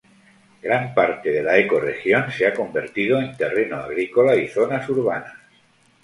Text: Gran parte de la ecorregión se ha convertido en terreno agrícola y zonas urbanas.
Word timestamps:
Gran 0.61 0.95
parte 0.95 1.29
de 1.31 1.43
la 1.43 1.59
ecorregión 1.59 2.31
se 2.31 2.47
ha 2.47 2.55
convertido 2.55 3.19
en 3.19 3.37
terreno 3.37 3.75
agrícola 3.75 4.35
y 4.35 4.47
zonas 4.47 4.89
urbanas. 4.89 5.35